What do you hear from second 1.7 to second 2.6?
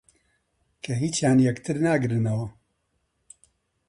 ناگرنەوە